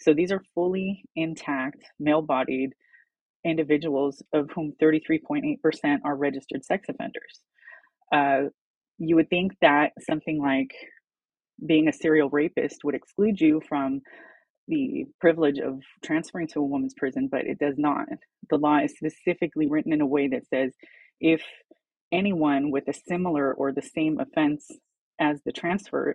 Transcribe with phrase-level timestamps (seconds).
[0.00, 2.72] So these are fully intact, male bodied
[3.44, 7.40] individuals, of whom 33.8% are registered sex offenders.
[8.12, 8.50] Uh,
[8.98, 10.74] you would think that something like
[11.64, 14.00] being a serial rapist would exclude you from
[14.68, 18.06] the privilege of transferring to a woman's prison, but it does not.
[18.50, 20.72] The law is specifically written in a way that says
[21.20, 21.42] if
[22.12, 24.70] anyone with a similar or the same offense
[25.20, 26.14] as the transfer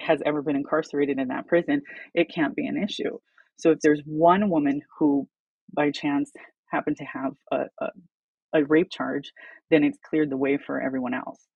[0.00, 1.82] has ever been incarcerated in that prison,
[2.14, 3.18] it can't be an issue.
[3.56, 5.28] So if there's one woman who
[5.74, 6.32] by chance
[6.70, 7.88] happened to have a, a,
[8.54, 9.32] a rape charge,
[9.70, 11.46] then it's cleared the way for everyone else.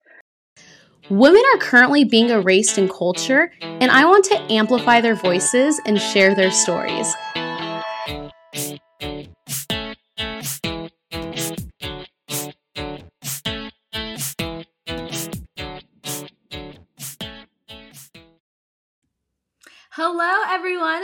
[1.11, 5.99] Women are currently being erased in culture, and I want to amplify their voices and
[5.99, 7.15] share their stories.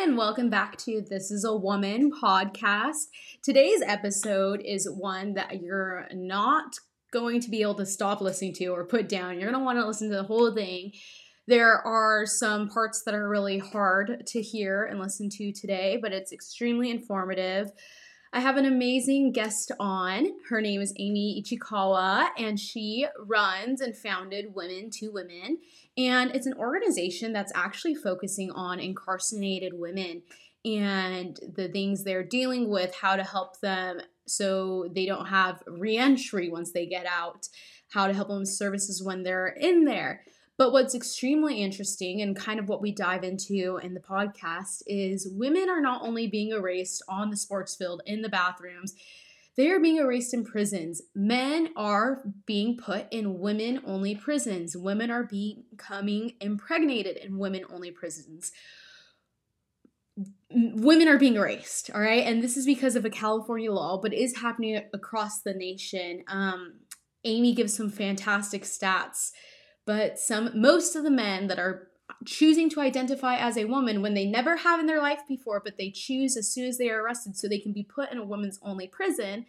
[0.05, 3.07] And welcome back to This is a Woman podcast.
[3.43, 6.75] Today's episode is one that you're not
[7.11, 9.41] going to be able to stop listening to or put down.
[9.41, 10.93] You're going to want to listen to the whole thing.
[11.47, 16.13] There are some parts that are really hard to hear and listen to today, but
[16.13, 17.71] it's extremely informative.
[18.35, 20.27] I have an amazing guest on.
[20.49, 25.59] Her name is Amie Ichikawa, and she runs and founded Women to Women.
[25.97, 30.23] And it's an organization that's actually focusing on incarcerated women
[30.65, 36.49] and the things they're dealing with, how to help them so they don't have reentry
[36.49, 37.47] once they get out,
[37.93, 40.25] how to help them with services when they're in there.
[40.57, 45.29] But what's extremely interesting and kind of what we dive into in the podcast is
[45.31, 48.95] women are not only being erased on the sports field, in the bathrooms,
[49.57, 51.03] they are being erased in prisons.
[51.15, 54.77] Men are being put in women only prisons.
[54.77, 58.53] Women are becoming impregnated in women only prisons
[60.51, 64.15] women are being erased all right and this is because of a california law but
[64.15, 66.75] is happening across the nation um,
[67.25, 69.33] amy gives some fantastic stats
[69.87, 71.89] but some most of the men that are
[72.25, 75.77] choosing to identify as a woman when they never have in their life before but
[75.79, 78.25] they choose as soon as they are arrested so they can be put in a
[78.25, 79.47] woman's only prison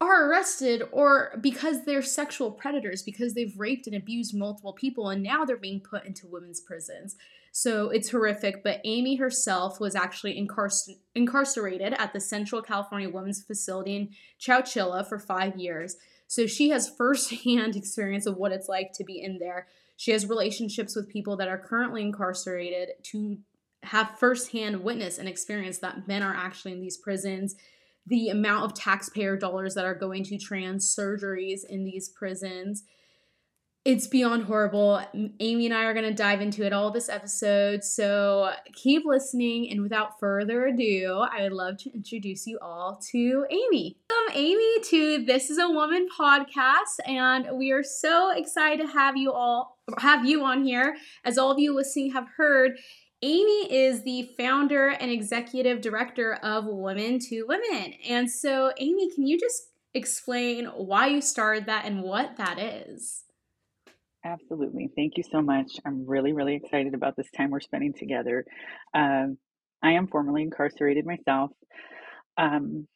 [0.00, 5.22] are arrested or because they're sexual predators because they've raped and abused multiple people and
[5.22, 7.16] now they're being put into women's prisons
[7.58, 8.62] so it's horrific.
[8.62, 15.04] But Amie herself was actually incarcer- incarcerated at the Central California Women's Facility in Chowchilla
[15.08, 15.96] for five years.
[16.28, 19.66] So she has firsthand experience of what it's like to be in there.
[19.96, 23.38] She has relationships with people that are currently incarcerated to
[23.82, 27.56] have firsthand witness and experience that men are actually in these prisons.
[28.06, 32.84] The amount of taxpayer dollars that are going to trans surgeries in these prisons
[33.88, 35.00] it's beyond horrible.
[35.14, 37.82] Amie and I are going to dive into it all this episode.
[37.82, 39.70] So keep listening.
[39.70, 43.96] And without further ado, I would love to introduce you all to Amie.
[44.10, 47.00] Welcome, Amie, to This is a Woman podcast.
[47.06, 50.98] And we are so excited to have you all have you on here.
[51.24, 52.72] As all of you listening have heard,
[53.22, 57.94] Amie is the founder and executive director of Women to Women.
[58.06, 63.24] And so, Amie, can you just explain why you started that and what that is?
[64.28, 64.90] Absolutely.
[64.94, 65.72] Thank you so much.
[65.86, 68.44] I'm really, really excited about this time we're spending together.
[68.94, 69.38] Um,
[69.82, 71.50] I am formerly incarcerated myself.
[72.36, 72.86] Um,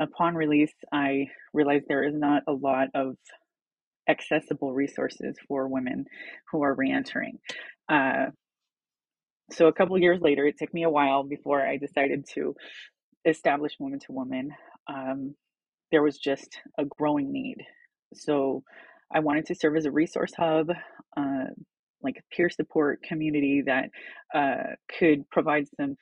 [0.00, 3.16] upon release, I realized there is not a lot of
[4.08, 6.06] accessible resources for women
[6.52, 7.38] who are reentering.
[7.88, 8.26] Uh,
[9.52, 12.54] so, a couple years later, it took me a while before I decided to
[13.26, 14.50] establish Women to Women.
[14.88, 15.34] Um,
[15.92, 17.58] there was just a growing need.
[18.14, 18.62] So,
[19.12, 20.70] I wanted to serve as a resource hub,
[21.16, 21.44] uh,
[22.02, 23.90] like a peer support community that
[24.34, 25.96] uh, could provide some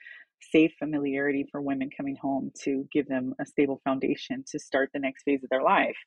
[0.51, 4.99] safe familiarity for women coming home to give them a stable foundation to start the
[4.99, 5.97] next phase of their life.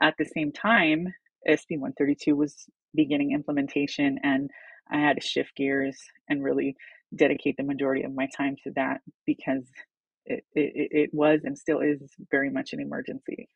[0.00, 1.12] At the same time,
[1.48, 4.50] SB 132 was beginning implementation, and
[4.90, 5.96] I had to shift gears
[6.28, 6.76] and really
[7.14, 9.64] dedicate the majority of my time to that because
[10.26, 12.00] it, it, it was and still is
[12.30, 13.48] very much an emergency.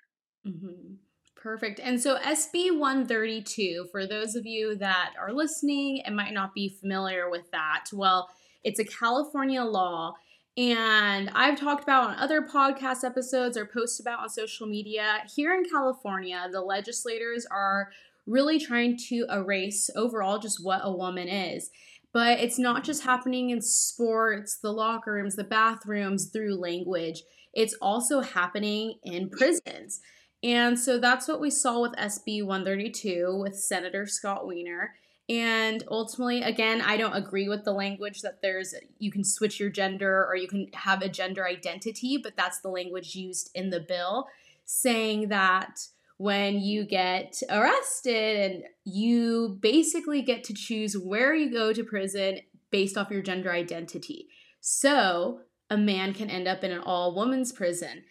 [0.47, 0.95] Mm-hmm.
[1.37, 1.81] Perfect.
[1.81, 6.69] And so SB 132, for those of you that are listening and might not be
[6.69, 8.29] familiar with that, well,
[8.63, 10.15] it's a California law.
[10.57, 15.21] And I've talked about on other podcast episodes or posts about on social media.
[15.35, 17.91] Here in California, the legislators are
[18.27, 21.71] really trying to erase overall just what a woman is.
[22.13, 27.23] But it's not just happening in sports, the locker rooms, the bathrooms through language,
[27.53, 30.01] it's also happening in prisons.
[30.43, 34.95] And so that's what we saw with SB 132 with Senator Scott Wiener.
[35.29, 39.71] And ultimately, again, I don't agree with the language that there's you can switch your
[39.71, 43.81] gender or you can have a gender identity, but that's the language used in the
[43.81, 44.27] bill,
[44.65, 45.79] saying that
[46.17, 52.41] when you get arrested and you basically get to choose where you go to prison
[52.71, 54.27] based off your gender identity.
[54.61, 55.41] So
[55.71, 58.03] a man can end up in an all women's prison.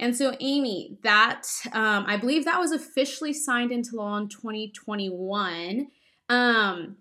[0.00, 5.88] And so, Amie, that um, I believe that was officially signed into law in 2021.
[6.28, 6.96] Um,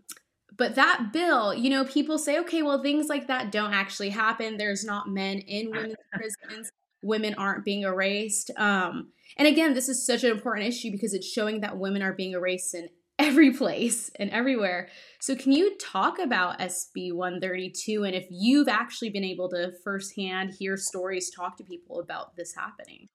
[0.57, 4.57] but that bill, you know, people say, okay, well, things like that don't actually happen.
[4.57, 6.71] There's not men in women's prisons.
[7.03, 8.49] Women aren't being erased.
[8.57, 12.13] Um, and again, this is such an important issue because it's showing that women are
[12.13, 14.89] being erased in every place and everywhere.
[15.19, 20.55] So, can you talk about SB 132 and if you've actually been able to firsthand
[20.59, 23.09] hear stories, talk to people about this happening?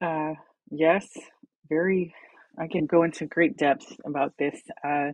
[0.00, 0.34] Uh,
[0.70, 1.08] yes,
[1.68, 2.14] very
[2.58, 4.60] I can go into great depth about this.
[4.84, 5.12] Uh,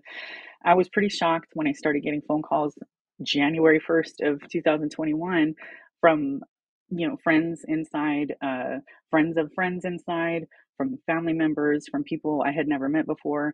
[0.65, 2.77] I was pretty shocked when I started getting phone calls
[3.23, 5.55] January 1st of 2021
[6.01, 6.41] from
[6.91, 8.79] you know friends inside, uh,
[9.11, 10.47] friends of friends inside,
[10.79, 13.53] from family members, from people I had never met before,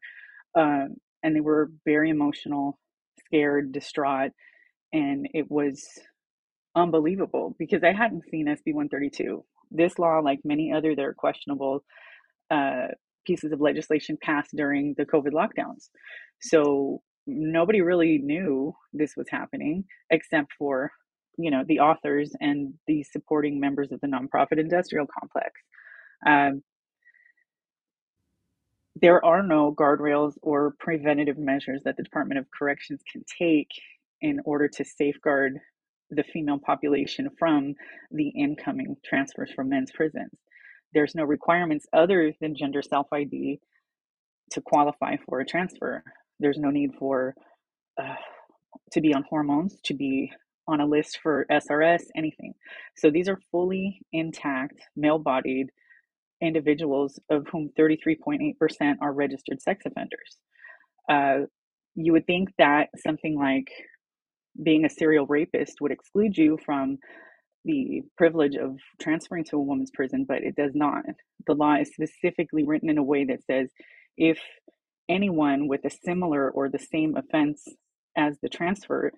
[0.57, 0.85] uh,
[1.25, 2.79] and they were very emotional,
[3.27, 4.31] scared, distraught,
[4.93, 5.83] and it was
[6.77, 9.45] unbelievable because I hadn't seen SB 132.
[9.71, 11.83] This law, like many other that are questionable,
[12.51, 12.89] uh,
[13.27, 15.89] pieces of legislation passed during the COVID lockdowns.
[16.41, 20.91] So nobody really knew this was happening except for,
[21.39, 25.53] you know, the authors and the supporting members of the nonprofit industrial complex.
[26.27, 26.63] Um,
[29.01, 33.69] there are no guardrails or preventative measures that the Department of Corrections can take
[34.21, 35.59] in order to safeguard
[36.11, 37.75] the female population from
[38.13, 40.31] the incoming transfers from men's prisons
[40.95, 43.61] there's no requirements other than gender self ID
[44.53, 46.03] to qualify for a transfer.
[46.41, 47.35] There's no need for
[48.01, 48.15] uh,
[48.93, 50.33] to be on hormones, to be
[50.67, 52.55] on a list for SRS, anything.
[52.97, 55.69] So these are fully intact, male bodied
[56.47, 58.55] individuals, of whom 33.8%
[59.01, 60.39] are registered sex offenders.
[61.09, 61.47] Uh,
[61.95, 63.69] you would think that something like
[64.63, 66.99] being a serial rapist would exclude you from
[67.65, 71.05] the privilege of transferring to a woman's prison, but it does not.
[71.47, 73.71] The law is specifically written in a way that says
[74.17, 74.39] if
[75.09, 77.65] anyone with a similar or the same offense
[78.17, 79.13] as the transfer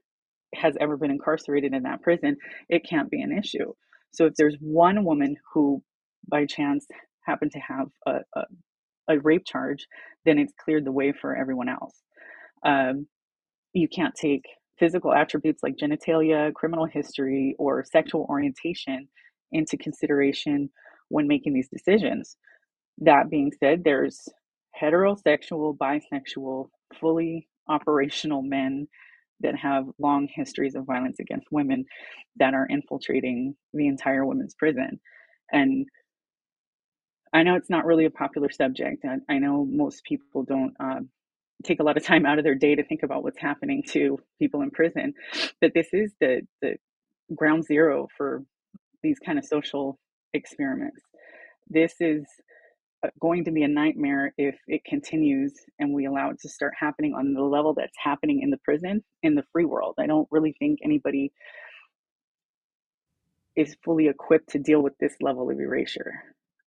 [0.55, 2.37] has ever been incarcerated in that prison,
[2.69, 3.73] it can't be an issue.
[4.13, 5.83] So if there's one woman who
[6.29, 6.87] by chance
[7.27, 8.43] happened to have a, a,
[9.09, 9.87] a rape charge,
[10.25, 12.01] then it's cleared the way for everyone else.
[12.65, 13.07] Um,
[13.73, 14.45] you can't take
[14.79, 19.09] physical attributes like genitalia, criminal history, or sexual orientation
[19.53, 20.71] into consideration
[21.09, 22.37] when making these decisions.
[22.99, 24.29] That being said, there's
[24.81, 26.69] heterosexual, bisexual,
[27.01, 28.89] fully operational men
[29.41, 31.85] that have long histories of violence against women
[32.37, 34.99] that are infiltrating the entire women's prison.
[35.53, 35.87] And
[37.37, 39.05] I know it's not really a popular subject.
[39.05, 41.01] I, I know most people don't uh,
[41.65, 44.19] take a lot of time out of their day to think about what's happening to
[44.39, 45.15] people in prison
[45.61, 46.77] but this is the the
[47.35, 48.43] ground zero for
[49.03, 49.99] these kind of social
[50.35, 51.01] experiments
[51.69, 52.25] this is
[53.05, 56.73] uh, going to be a nightmare if it continues and we allow it to start
[56.79, 60.29] happening on the level that's happening in the prison in the free world i don't
[60.31, 61.33] really think anybody
[63.57, 66.13] is fully equipped to deal with this level of erasure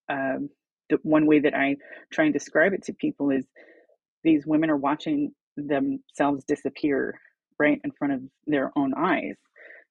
[0.08, 0.50] um,
[0.90, 1.76] the one way that i
[2.12, 3.46] try and describe it to people is
[4.24, 7.18] these women are watching themselves disappear
[7.58, 9.36] right in front of their own eyes.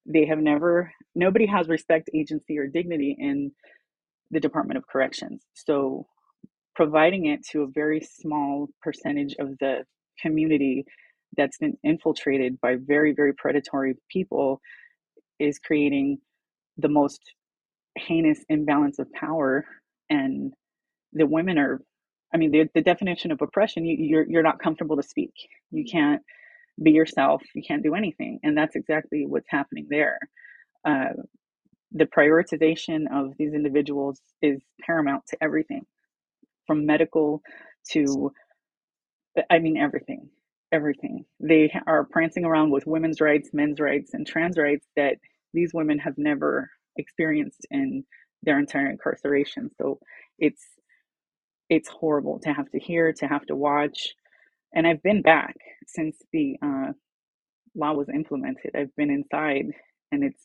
[0.05, 3.51] They have never, nobody has respect, agency, or dignity in
[4.31, 5.43] the Department of Corrections.
[5.53, 6.07] So,
[6.75, 9.83] providing it to a very small percentage of the
[10.21, 10.85] community
[11.37, 14.61] that's been infiltrated by very, very predatory people
[15.39, 16.19] is creating
[16.77, 17.19] the most
[17.97, 19.65] heinous imbalance of power.
[20.09, 20.53] And
[21.13, 21.81] the women are
[22.33, 25.33] I mean, the, the definition of oppression, you, you're, you're not comfortable to speak.
[25.71, 26.21] You can't
[26.81, 27.41] be yourself.
[27.55, 28.39] You can't do anything.
[28.43, 30.19] And that's exactly what's happening there.
[30.85, 31.13] Uh,
[31.91, 35.81] the prioritization of these individuals is paramount to everything
[36.67, 37.41] from medical
[37.91, 38.31] to,
[39.49, 40.29] I mean, everything.
[40.71, 41.25] Everything.
[41.39, 45.15] They are prancing around with women's rights, men's rights, and trans rights that
[45.53, 48.03] these women have never experienced in
[48.43, 49.71] their entire incarceration.
[49.79, 49.99] So
[50.37, 50.63] it's
[51.69, 54.09] it's horrible to have to hear, to have to watch.
[54.73, 55.55] And I've been back
[55.87, 56.91] since the uh,
[57.75, 58.71] law was implemented.
[58.75, 59.65] I've been inside,
[60.11, 60.43] and it's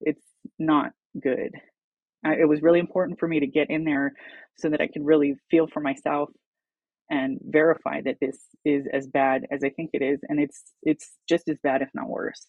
[0.00, 0.24] it's
[0.58, 1.52] not good.
[2.24, 4.12] I, it was really important for me to get in there
[4.56, 6.30] so that I could really feel for myself
[7.10, 11.12] and verify that this is as bad as I think it is, and it's it's
[11.28, 12.46] just as bad, if not worse.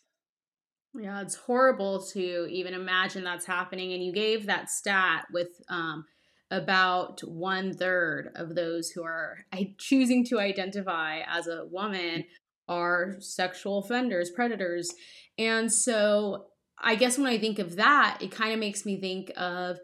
[0.94, 3.94] Yeah, it's horrible to even imagine that's happening.
[3.94, 6.06] And you gave that stat with um,
[6.51, 9.46] about one third of those who are
[9.77, 12.25] choosing to identify as a woman
[12.68, 14.94] are sexual offenders, predators.
[15.38, 19.32] And so I guess when I think of that, it kind of makes me think
[19.38, 19.77] of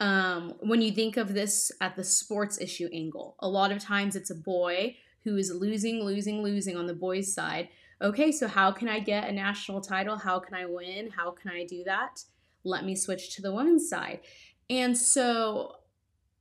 [0.00, 3.36] um, when you think of this at the sports issue angle.
[3.40, 7.32] A lot of times it's a boy who is losing, losing, losing on the boys'
[7.32, 7.68] side
[8.02, 10.16] okay, so how can I get a national title?
[10.16, 11.10] How can I win?
[11.10, 12.24] How can I do that?
[12.64, 14.20] Let me switch to the women's side.
[14.68, 15.76] And so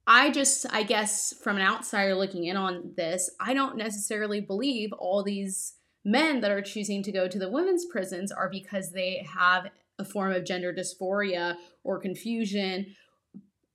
[0.08, 4.92] I just, I guess, from an outsider looking in on this, I don't necessarily believe
[4.94, 9.26] all these men that are choosing to go to the women's prisons are because they
[9.36, 9.68] have
[10.00, 12.96] a form of gender dysphoria or confusion.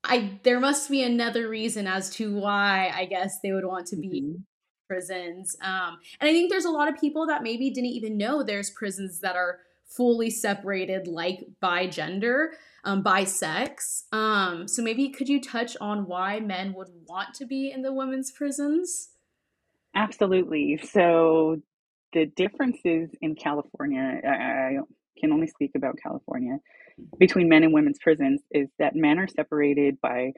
[0.02, 3.97] I there must be another reason as to why I guess they would want to
[3.97, 4.42] be mm-hmm
[4.87, 5.56] prisons.
[5.62, 8.71] Um, and I think there's a lot of people that maybe didn't even know there's
[8.71, 12.52] prisons that are fully separated, like by gender,
[12.85, 14.05] um, by sex.
[14.12, 17.93] Um, so maybe could you touch on why men would want to be in the
[17.93, 19.11] women's prisons?
[19.95, 20.78] Absolutely.
[20.78, 21.62] So
[22.12, 24.78] the differences in California, I
[25.19, 26.59] can only speak about California,
[27.19, 30.33] between men and women's prisons is that men are separated by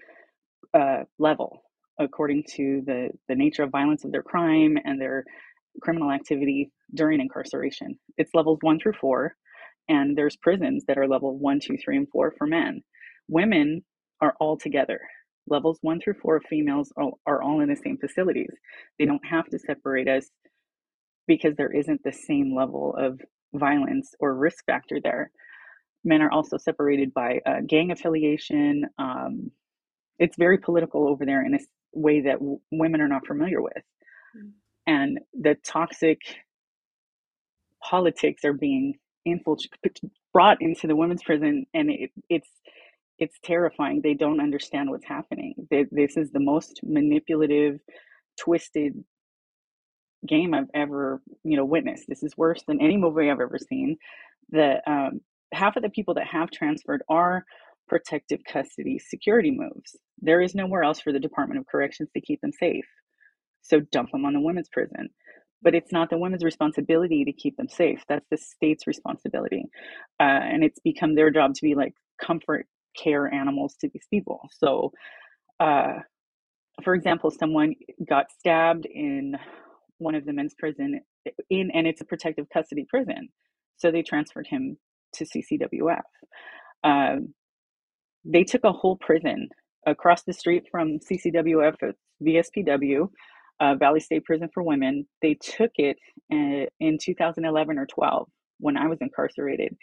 [0.74, 1.62] uh, level
[2.00, 5.24] according to the, the nature of violence of their crime and their
[5.80, 7.98] criminal activity during incarceration.
[8.16, 9.34] It's levels one through four,
[9.88, 12.82] and there's prisons that are level one, two, three, and four for men.
[13.28, 13.84] Women
[14.20, 15.00] are all together.
[15.48, 18.50] Levels one through four of females are, are all in the same facilities.
[18.98, 20.28] They don't have to separate us
[21.26, 23.20] because there isn't the same level of
[23.54, 25.30] violence or risk factor there.
[26.04, 28.86] Men are also separated by uh, gang affiliation.
[28.98, 29.50] Um,
[30.18, 31.58] it's very political over there in a
[31.92, 33.82] way that w- women are not familiar with.
[34.88, 36.20] And the toxic
[37.82, 38.94] politics are being
[39.26, 39.98] infiltrated,
[40.32, 42.50] brought into the women's prison, and it, it's
[43.18, 44.00] it's terrifying.
[44.02, 45.54] They don't understand what's happening.
[45.70, 47.80] They, this is the most manipulative,
[48.40, 48.94] twisted
[50.26, 52.04] game I've ever you know witnessed.
[52.08, 53.96] This is worse than any movie I've ever seen.
[54.50, 55.20] The um,
[55.52, 57.44] half of the people that have transferred are
[57.88, 59.96] protective custody security moves.
[60.20, 62.86] There is nowhere else for the Department of Corrections to keep them safe.
[63.62, 65.10] So dump them on the women's prison.
[65.60, 68.04] But it's not the women's responsibility to keep them safe.
[68.08, 69.64] That's the state's responsibility.
[70.20, 74.40] Uh, and it's become their job to be like comfort care animals to these people.
[74.58, 74.92] So,
[75.58, 75.94] uh,
[76.84, 77.74] for example, someone
[78.08, 79.34] got stabbed in
[79.98, 81.00] one of the men's prison
[81.50, 83.28] in, and it's a protective custody prison.
[83.76, 84.76] So they transferred him
[85.14, 86.02] to CCWF.
[86.84, 87.34] Um,
[88.24, 89.48] they took a whole prison
[89.86, 91.74] across the street from CCWF,
[92.22, 93.08] VSPW,
[93.60, 95.06] uh, Valley State Prison for Women.
[95.22, 95.98] They took it
[96.30, 98.28] in, uh, in 2011 or 12
[98.60, 99.76] when I was incarcerated,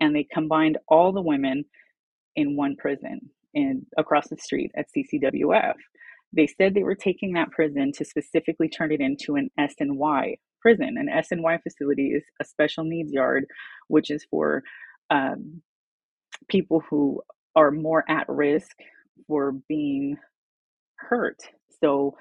[0.00, 1.64] and they combined all the women
[2.36, 3.20] in one prison
[3.54, 5.74] in across the street at CCWF.
[6.32, 10.96] They said they were taking that prison to specifically turn it into an SNY prison.
[10.98, 13.46] An SNY facility is a special needs yard,
[13.88, 14.62] which is for
[15.10, 15.62] um,
[16.48, 17.22] people who
[17.54, 18.76] are more at risk
[19.26, 20.16] for being
[20.96, 21.38] hurt.
[21.80, 22.16] So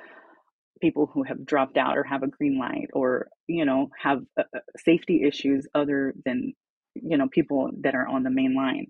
[0.82, 4.44] people who have dropped out or have a green light or you know have uh,
[4.56, 6.54] uh, safety issues other than
[6.96, 8.88] you know people that are on the main line.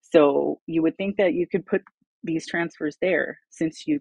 [0.00, 1.82] So you would think that you could put
[2.24, 4.00] these transfers there since you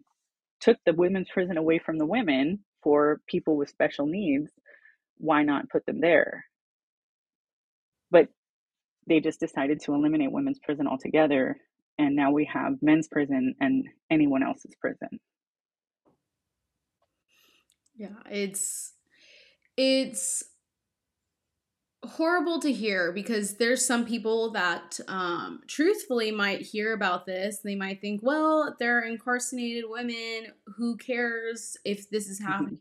[0.60, 4.51] took the women's prison away from the women for people with special needs
[5.17, 6.46] why not put them there?
[8.12, 8.27] But
[9.08, 11.58] they just decided to eliminate women's prison altogether
[11.98, 15.20] and now we have men's prison and anyone else's prison
[17.97, 18.93] yeah it's
[19.75, 20.43] it's
[22.05, 27.75] horrible to hear because there's some people that um truthfully might hear about this they
[27.75, 32.51] might think well they're incarcerated women who cares if this is mm-hmm.
[32.51, 32.79] happening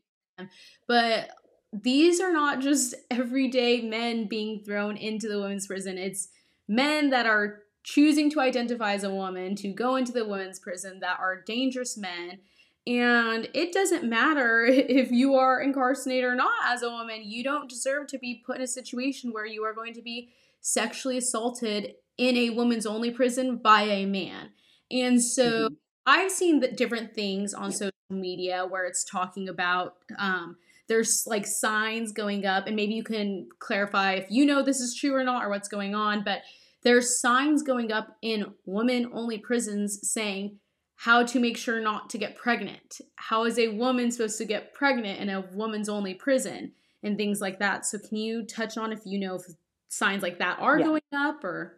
[0.86, 1.30] but
[1.72, 6.28] these are not just everyday men being thrown into the women's prison it's
[6.68, 10.98] men that are choosing to identify as a woman to go into the women's prison
[11.00, 12.40] that are dangerous men.
[12.86, 17.68] And it doesn't matter if you are incarcerated or not as a woman, you don't
[17.68, 21.94] deserve to be put in a situation where you are going to be sexually assaulted
[22.18, 24.50] in a woman's only prison by a man.
[24.90, 25.74] And so mm-hmm.
[26.06, 30.56] I've seen the different things on social media where it's talking about um,
[30.88, 34.94] there's like signs going up, and maybe you can clarify if you know this is
[34.94, 36.22] true or not or what's going on.
[36.22, 36.42] But
[36.82, 40.58] there's signs going up in women only prisons saying,
[40.96, 43.00] how to make sure not to get pregnant.
[43.16, 46.72] How is a woman supposed to get pregnant in a woman's only prison
[47.02, 47.84] and things like that?
[47.84, 49.42] So can you touch on if you know if
[49.88, 50.86] signs like that are yeah.
[50.86, 51.76] going up or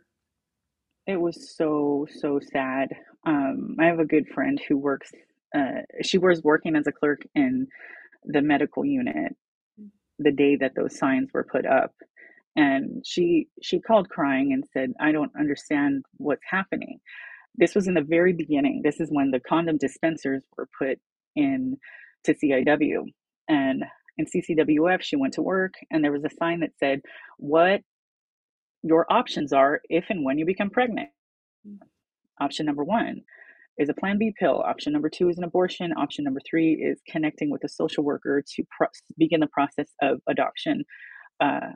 [1.06, 2.94] it was so so sad.
[3.26, 5.10] Um, I have a good friend who works.
[5.56, 7.66] Uh, she was working as a clerk in
[8.24, 9.34] the medical unit
[10.18, 11.94] the day that those signs were put up,
[12.56, 17.00] and she she called crying and said, "I don't understand what's happening."
[17.58, 18.82] This was in the very beginning.
[18.84, 20.98] This is when the condom dispensers were put
[21.36, 21.76] in
[22.24, 23.04] to CIW,
[23.48, 23.84] and
[24.16, 27.02] in CCWF, she went to work, and there was a sign that said,
[27.38, 27.82] "What
[28.82, 31.10] your options are if and when you become pregnant.
[32.40, 33.22] Option number one
[33.78, 34.62] is a Plan B pill.
[34.64, 35.92] Option number two is an abortion.
[35.96, 40.20] Option number three is connecting with a social worker to pro- begin the process of
[40.28, 40.84] adoption.
[41.40, 41.72] Uh,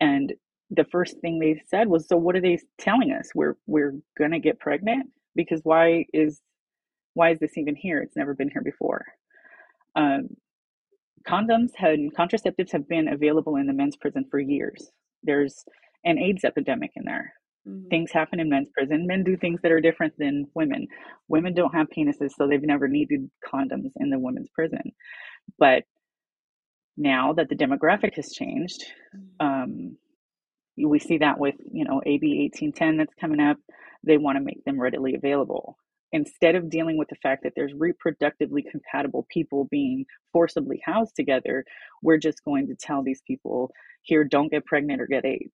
[0.00, 0.32] and
[0.70, 3.30] the first thing they said was, "So what are they telling us?
[3.34, 6.40] We're we're gonna get pregnant because why is
[7.14, 8.00] why is this even here?
[8.00, 9.04] It's never been here before."
[9.96, 10.28] Um,
[11.26, 14.90] condoms and contraceptives have been available in the men's prison for years
[15.24, 15.64] there's
[16.04, 17.32] an AIDS epidemic in there.
[17.66, 17.88] Mm-hmm.
[17.88, 19.06] Things happen in men's prison.
[19.06, 20.86] Men do things that are different than women.
[21.28, 24.92] Women don't have penises, so they've never needed condoms in the women's prison.
[25.58, 25.84] But
[26.96, 28.84] now that the demographic has changed,
[29.16, 29.46] mm-hmm.
[29.46, 29.96] um,
[30.76, 33.58] we see that with you know AB 1810 that's coming up.
[34.04, 35.76] They want to make them readily available
[36.14, 41.64] instead of dealing with the fact that there's reproductively compatible people being forcibly housed together,
[42.02, 43.68] we're just going to tell these people
[44.02, 45.52] here, don't get pregnant or get AIDS.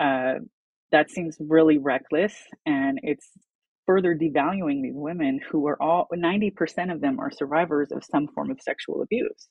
[0.00, 0.34] Uh,
[0.90, 2.34] that seems really reckless
[2.66, 3.30] and it's
[3.86, 8.50] further devaluing these women who are all 90% of them are survivors of some form
[8.50, 9.48] of sexual abuse.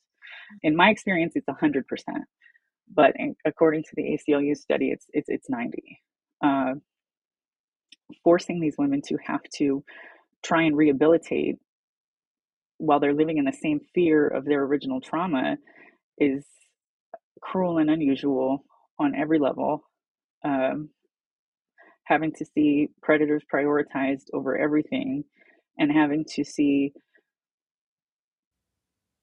[0.62, 1.82] In my experience, it's 100%.
[2.94, 6.00] But in, according to the ACLU study, it's it's it's 90.
[6.44, 6.74] Uh,
[8.24, 9.84] forcing these women to have to
[10.44, 11.56] try and rehabilitate
[12.78, 15.56] while they're living in the same fear of their original trauma
[16.18, 16.46] is
[17.40, 18.64] cruel and unusual
[18.98, 19.82] on every level.
[20.44, 20.90] Um,
[22.04, 25.24] having to see predators prioritized over everything
[25.78, 26.92] and having to see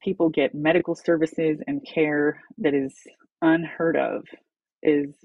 [0.04, 2.94] people get medical services and care that is
[3.46, 4.24] unheard of
[4.84, 5.16] is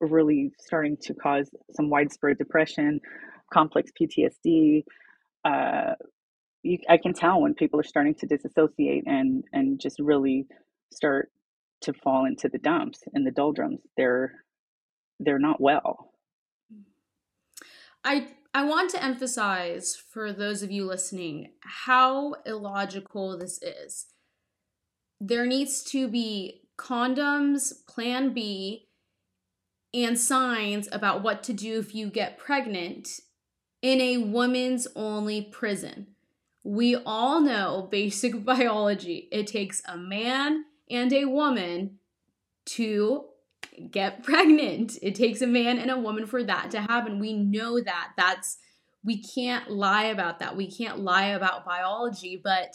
[0.00, 3.00] really starting to cause some widespread depression,
[3.52, 4.84] complex PTSD.
[5.44, 5.94] Uh,
[6.62, 10.46] you, I can tell when people are starting to disassociate and and just really
[10.92, 11.30] start
[11.82, 13.80] to fall into the dumps and the doldrums.
[13.96, 14.32] They're
[15.18, 16.12] they're not well.
[18.04, 24.06] I I want to emphasize for those of you listening how illogical this is.
[25.20, 28.88] There needs to be condoms, plan B,
[29.92, 33.20] and signs about what to do if you get pregnant
[33.82, 36.06] in a woman's only prison.
[36.64, 39.28] We all know basic biology.
[39.30, 41.98] It takes a man and a woman
[42.66, 43.26] to
[43.90, 44.96] get pregnant.
[45.02, 47.18] It takes a man and a woman for that to happen.
[47.18, 48.12] We know that.
[48.16, 48.56] That's
[49.02, 50.56] we can't lie about that.
[50.56, 52.74] We can't lie about biology, but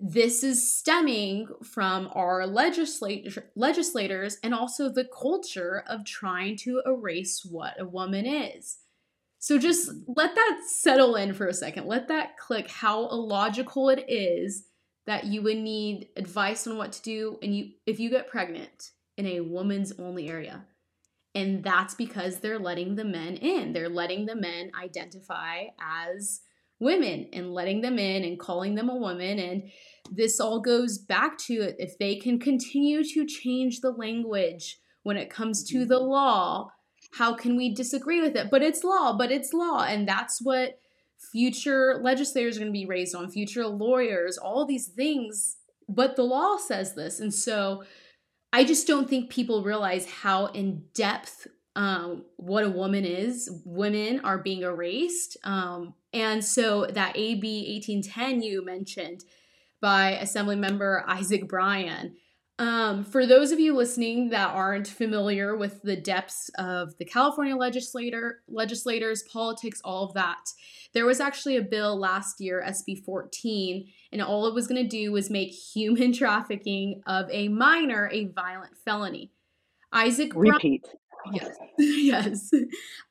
[0.00, 7.44] this is stemming from our legislat- legislators and also the culture of trying to erase
[7.44, 8.78] what a woman is.
[9.38, 11.86] So just let that settle in for a second.
[11.86, 14.66] Let that click how illogical it is
[15.06, 18.92] that you would need advice on what to do and you if you get pregnant
[19.16, 20.64] in a woman's only area.
[21.34, 23.72] And that's because they're letting the men in.
[23.72, 26.40] They're letting the men identify as
[26.82, 29.62] women and letting them in and calling them a woman and
[30.10, 35.30] this all goes back to if they can continue to change the language when it
[35.30, 36.68] comes to the law
[37.12, 38.50] how can we disagree with it?
[38.50, 39.84] But it's law, but it's law.
[39.84, 40.80] And that's what
[41.30, 45.56] future legislators are going to be raised on, future lawyers, all these things.
[45.88, 47.20] But the law says this.
[47.20, 47.84] And so
[48.52, 53.50] I just don't think people realize how in depth um, what a woman is.
[53.64, 55.36] Women are being erased.
[55.44, 59.24] Um, and so that AB 1810 you mentioned
[59.80, 62.16] by Assembly Member Isaac Bryan
[62.58, 67.56] um, for those of you listening that aren't familiar with the depths of the California
[67.56, 70.50] legislator, legislators, politics, all of that,
[70.94, 74.88] there was actually a bill last year, SB 14, and all it was going to
[74.88, 79.32] do was make human trafficking of a minor a violent felony.
[79.92, 80.86] Isaac repeat.
[81.32, 82.50] Yes, yes.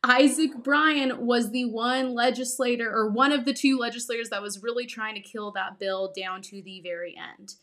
[0.04, 4.86] Isaac Bryan was the one legislator or one of the two legislators that was really
[4.86, 7.56] trying to kill that bill down to the very end.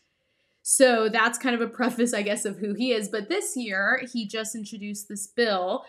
[0.61, 3.09] So that's kind of a preface, I guess, of who he is.
[3.09, 5.83] But this year, he just introduced this bill.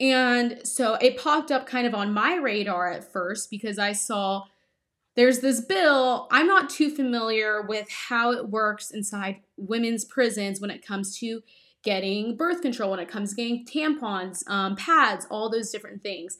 [0.00, 4.44] And so it popped up kind of on my radar at first because I saw
[5.16, 6.28] there's this bill.
[6.30, 11.42] I'm not too familiar with how it works inside women's prisons when it comes to
[11.82, 16.38] getting birth control, when it comes to getting tampons, um, pads, all those different things.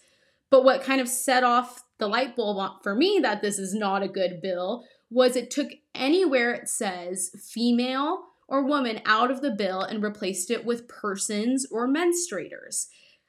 [0.50, 4.02] But what kind of set off the light bulb for me that this is not
[4.02, 9.50] a good bill was it took anywhere it says female or woman out of the
[9.50, 12.86] bill and replaced it with persons or menstruators.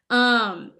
[0.10, 0.74] Um,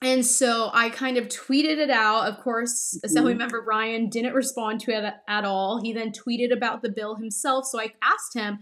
[0.00, 2.28] and so I kind of tweeted it out.
[2.28, 3.38] Of course, Assembly mm-hmm.
[3.38, 5.80] Member Bryan didn't respond to it at all.
[5.82, 7.66] He then tweeted about the bill himself.
[7.66, 8.58] So I asked him,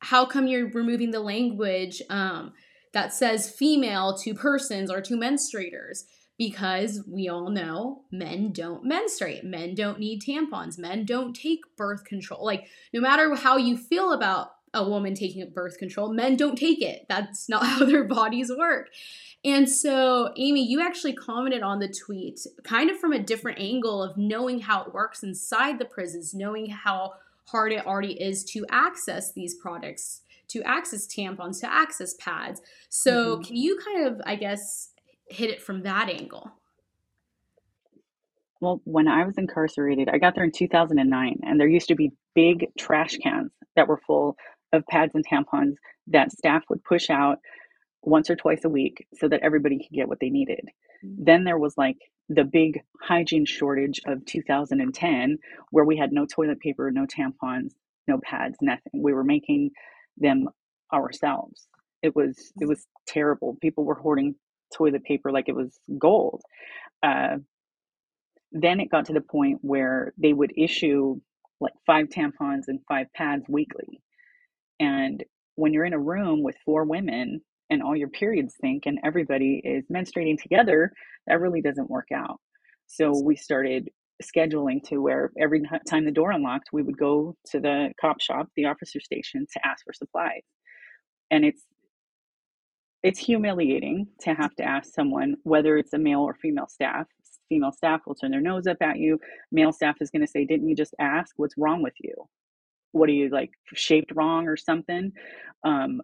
[0.00, 2.52] How come you're removing the language um,
[2.92, 6.04] that says female to persons or to menstruators?
[6.36, 12.04] Because we all know men don't menstruate, men don't need tampons, men don't take birth
[12.04, 12.44] control.
[12.44, 16.80] Like, no matter how you feel about a woman taking birth control, men don't take
[16.80, 17.06] it.
[17.08, 18.88] That's not how their bodies work.
[19.44, 24.02] And so, Amie, you actually commented on the tweet kind of from a different angle
[24.02, 27.14] of knowing how it works inside the prisons, knowing how
[27.50, 32.60] hard it already is to access these products, to access tampons, to access pads.
[32.88, 33.42] So, mm-hmm.
[33.42, 34.90] can you kind of, I guess,
[35.28, 36.50] hit it from that angle?
[38.60, 42.12] Well, when I was incarcerated, I got there in 2009, and there used to be
[42.34, 44.36] big trash cans that were full
[44.72, 45.74] of pads and tampons
[46.08, 47.38] that staff would push out
[48.02, 50.68] once or twice a week so that everybody could get what they needed.
[51.04, 51.24] Mm-hmm.
[51.24, 51.96] Then there was like
[52.28, 55.38] the big hygiene shortage of 2010
[55.70, 57.72] where we had no toilet paper, no tampons,
[58.06, 59.02] no pads, nothing.
[59.02, 59.70] We were making
[60.16, 60.48] them
[60.92, 61.68] ourselves.
[62.02, 63.56] It was it was terrible.
[63.60, 64.34] People were hoarding
[64.76, 66.42] toilet paper like it was gold.
[67.02, 67.38] Uh,
[68.52, 71.20] then it got to the point where they would issue
[71.60, 74.00] like five tampons and five pads weekly.
[74.80, 75.24] And
[75.56, 79.60] when you're in a room with four women and all your periods sync and everybody
[79.64, 80.92] is menstruating together,
[81.26, 82.40] that really doesn't work out.
[82.86, 83.88] So we started
[84.22, 88.48] scheduling to where every time the door unlocked, we would go to the cop shop,
[88.56, 90.42] the officer station to ask for supplies.
[91.30, 91.62] And it's
[93.04, 97.06] it's humiliating to have to ask someone whether it's a male or female staff.
[97.48, 99.20] Female staff will turn their nose up at you.
[99.52, 101.34] Male staff is going to say, "Didn't you just ask?
[101.36, 102.14] What's wrong with you?
[102.92, 105.12] What are you like shaped wrong or something?"
[105.64, 106.02] Um,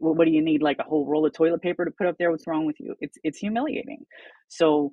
[0.00, 2.30] what do you need like a whole roll of toilet paper to put up there?
[2.30, 2.94] What's wrong with you?
[3.00, 4.04] It's it's humiliating.
[4.48, 4.92] So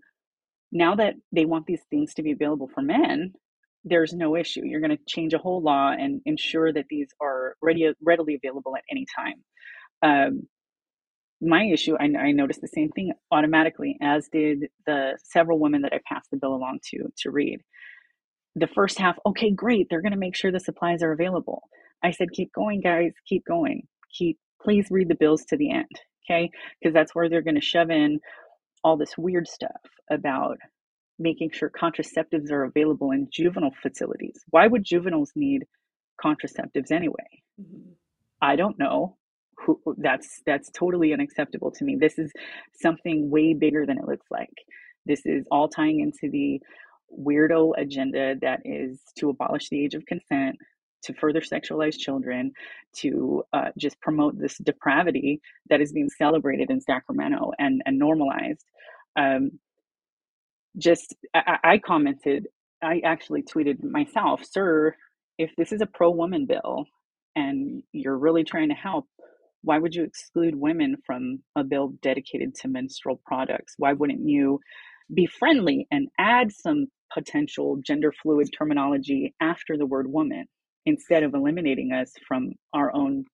[0.71, 3.33] now that they want these things to be available for men
[3.85, 4.61] there's no issue.
[4.65, 8.75] You're going to change a whole law and ensure that these are ready, readily available
[8.75, 9.43] at any time.
[10.01, 10.47] Um,
[11.41, 15.93] my issue I, I noticed the same thing automatically as did the several women that
[15.93, 17.59] i passed the bill along to to read.
[18.55, 21.63] The first half okay great they're going to make sure the supplies are available.
[22.03, 25.89] I said keep going guys keep going keep please read the bills to the end,
[26.25, 26.49] okay?
[26.79, 28.19] Because that's where they're going to shove in
[28.83, 30.57] all this weird stuff about
[31.19, 34.43] making sure contraceptives are available in juvenile facilities.
[34.49, 35.65] Why would juveniles need
[36.23, 37.43] contraceptives anyway?
[37.59, 37.91] Mm-hmm.
[38.41, 39.17] I don't know.
[39.65, 41.97] Who, that's that's totally unacceptable to me.
[41.99, 42.31] This is
[42.79, 44.53] something way bigger than it looks like.
[45.07, 46.61] This is all tying into the
[47.11, 50.57] weirdo agenda that is to abolish the age of consent,
[51.03, 52.51] to further sexualize children,
[52.97, 58.65] to uh, just promote this depravity that is being celebrated in Sacramento and, and normalized.
[59.15, 59.51] Um,
[60.77, 62.47] just, I, I commented,
[62.81, 64.95] I actually tweeted myself, Sir,
[65.37, 66.85] if this is a pro woman bill
[67.35, 69.05] and you're really trying to help,
[69.63, 73.73] why would you exclude women from a bill dedicated to menstrual products?
[73.77, 74.59] Why wouldn't you
[75.13, 80.45] be friendly and add some potential gender fluid terminology after the word woman?
[80.87, 83.25] Instead of eliminating us from our own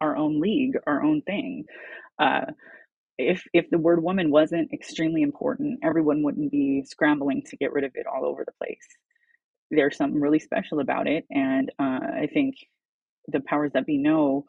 [0.00, 1.64] our own league, our own thing.
[2.18, 2.46] Uh,
[3.18, 7.84] if if the word woman wasn't extremely important, everyone wouldn't be scrambling to get rid
[7.84, 8.86] of it all over the place.
[9.70, 12.54] There's something really special about it, and uh, I think
[13.28, 14.46] the powers that be know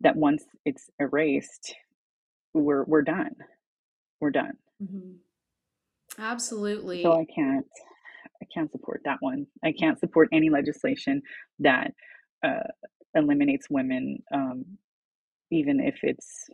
[0.00, 1.74] that once it's erased,
[2.54, 3.36] we're we're done.
[4.20, 4.54] We're done.
[4.82, 5.12] Mm-hmm.
[6.20, 7.02] Absolutely.
[7.02, 7.66] So I can't.
[8.42, 9.46] I can't support that one.
[9.64, 11.22] I can't support any legislation
[11.60, 11.92] that
[12.44, 12.68] uh,
[13.14, 14.64] eliminates women, um,
[15.50, 16.48] even if it's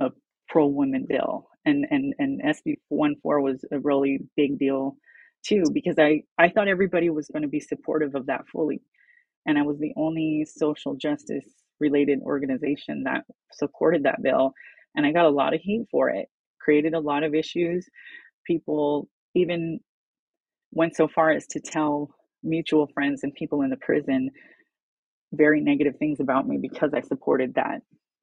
[0.00, 0.10] a
[0.48, 1.48] pro women bill.
[1.64, 4.96] And and and SB one four was a really big deal
[5.44, 8.82] too because I I thought everybody was going to be supportive of that fully,
[9.46, 11.46] and I was the only social justice
[11.80, 14.54] related organization that supported that bill,
[14.96, 16.28] and I got a lot of heat for it.
[16.60, 17.88] Created a lot of issues.
[18.46, 19.80] People even
[20.74, 22.10] went so far as to tell
[22.42, 24.30] mutual friends and people in the prison
[25.32, 27.80] very negative things about me because I supported that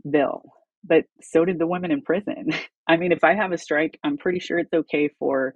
[0.10, 0.44] bill.
[0.84, 2.48] but so did the women in prison.
[2.88, 5.54] I mean, if I have a strike, I'm pretty sure it's okay for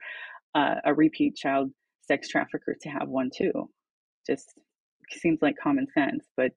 [0.53, 1.71] uh, a repeat child
[2.07, 3.69] sex trafficker to have one too.
[4.27, 4.53] Just
[5.11, 6.51] seems like common sense, but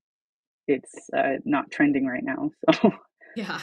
[0.66, 2.50] it's uh, not trending right now.
[2.82, 2.92] So
[3.36, 3.60] yeah,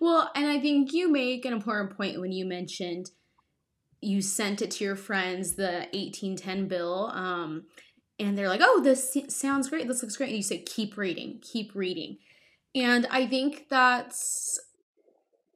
[0.00, 3.06] well, and I think you make an important point when you mentioned
[4.00, 7.64] you sent it to your friends the 1810 bill um,
[8.18, 9.86] and they're like oh this sounds great.
[9.88, 10.28] This looks great.
[10.28, 12.18] And you say keep reading keep reading.
[12.74, 14.60] And i think that's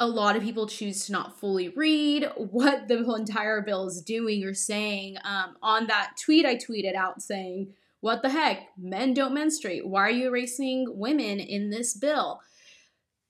[0.01, 4.45] a lot of people choose to not fully read what the entire bill is doing
[4.45, 5.17] or saying.
[5.25, 8.77] Um, on that tweet i tweeted out saying what the heck?
[8.77, 9.87] Men don't menstruate.
[9.87, 12.41] Why are you erasing women in this bill?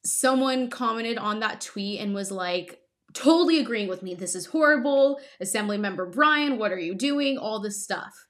[0.03, 2.81] Someone commented on that tweet and was like
[3.15, 4.15] totally agreeing with me.
[4.15, 5.21] This is horrible.
[5.41, 7.39] Assembly member Bryan, what are you doing?
[7.39, 8.27] All this stuff.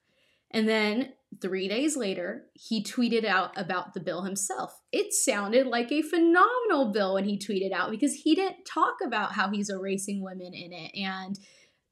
[0.50, 4.80] And then three days later, he tweeted out about the bill himself.
[4.92, 9.32] It sounded like a phenomenal bill when he tweeted out because he didn't talk about
[9.32, 11.38] how he's erasing women in it and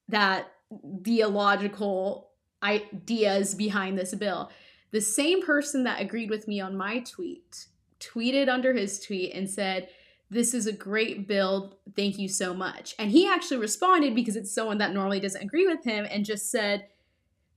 [0.09, 0.49] that
[1.05, 2.31] theological
[2.63, 4.51] ideas behind this bill.
[4.93, 7.67] The same person that agreed with me on my tweet
[8.01, 9.89] tweeted under his tweet and said,
[10.31, 11.75] this is a great build.
[11.97, 12.95] Thank you so much.
[12.99, 16.51] And he actually responded because it's someone that normally doesn't agree with him and just
[16.51, 16.87] said,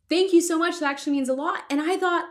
[0.10, 0.80] Thank you so much.
[0.80, 1.64] That actually means a lot.
[1.70, 2.26] And I thought,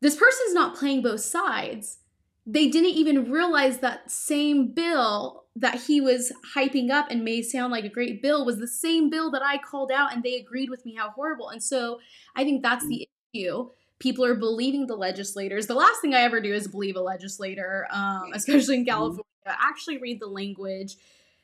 [0.00, 1.98] this person's not playing both sides.
[2.46, 7.70] They didn't even realize that same bill that he was hyping up and may sound
[7.70, 10.70] like a great bill was the same bill that I called out and they agreed
[10.70, 11.50] with me how horrible.
[11.50, 12.00] And so
[12.34, 13.68] I think that's the issue
[14.02, 15.68] people are believing the legislators.
[15.68, 19.98] The last thing I ever do is believe a legislator, um, especially in California actually
[19.98, 20.96] read the language.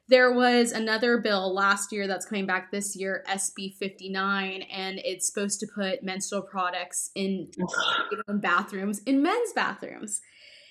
[0.08, 5.26] There was another bill last year that's coming back this year, SB 59, and it's
[5.26, 7.48] supposed to put menstrual products in
[8.28, 10.20] bathrooms, in men's bathrooms.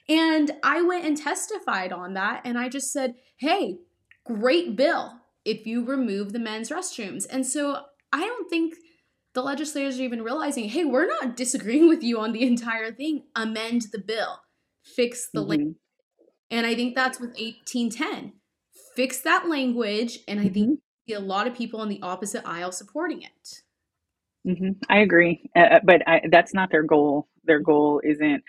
[0.09, 3.77] And I went and testified on that, and I just said, hey,
[4.25, 5.13] great bill
[5.45, 7.25] if you remove the men's restrooms.
[7.29, 8.73] And so I don't think
[9.37, 13.21] the legislators are even realizing, hey, we're not disagreeing with you on the entire thing.
[13.35, 14.41] Amend the bill,
[14.83, 15.73] fix the mm-hmm.
[16.49, 18.33] And I think that's with 1810.
[18.95, 21.23] Fix that language, and I think mm-hmm.
[21.23, 23.61] a lot of people on the opposite aisle supporting it.
[24.47, 24.71] Mm-hmm.
[24.89, 27.27] I agree, uh, uh, but I, that's not their goal.
[27.43, 28.43] Their goal isn't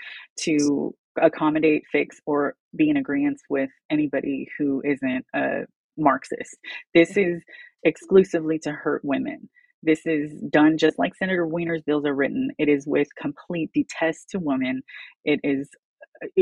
[0.44, 5.66] to accommodate, fix, or be in agreement with anybody who isn't a
[5.98, 6.57] Marxist.
[6.94, 7.42] This is
[7.85, 9.51] exclusively to hurt women.
[9.83, 12.51] This is done just like Senator Wiener's bills are written.
[12.59, 14.83] It is with complete detest to women.
[15.25, 15.69] It is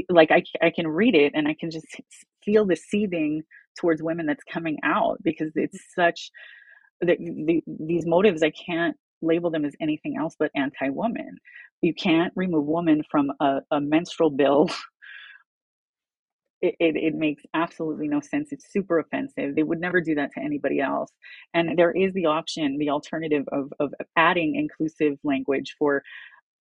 [0.09, 1.87] like I, I can read it and I can just
[2.45, 3.43] feel the seething
[3.79, 6.31] towards women that's coming out because it's such
[7.01, 11.39] the, the, these motives I can't label them as anything else but anti-woman.
[11.83, 14.71] You can't remove woman from a, a menstrual bill.
[16.67, 18.49] It, it, it, makes absolutely no sense.
[18.51, 19.55] It's super offensive.
[19.55, 21.11] They would never do that to anybody else.
[21.55, 26.03] And there is the option, the alternative of, of adding inclusive language for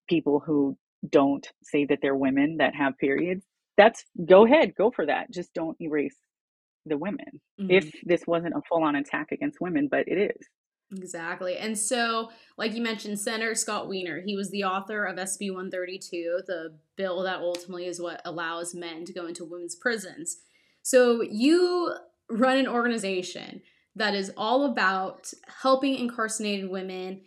[0.08, 0.76] people who
[1.10, 3.44] don't say that they're women that have periods,
[3.76, 5.30] that's go ahead, go for that.
[5.30, 6.16] Just don't erase
[6.86, 7.40] the women.
[7.60, 7.70] Mm-hmm.
[7.70, 10.46] If this wasn't a full on attack against women, but it is.
[10.92, 11.56] Exactly.
[11.56, 16.40] And so, like you mentioned, Senator Scott Wiener, he was the author of SB 132,
[16.46, 20.38] the bill that ultimately is what allows men to go into women's prisons.
[20.82, 21.94] So, you
[22.30, 23.62] run an organization
[23.96, 27.22] that is all about helping incarcerated women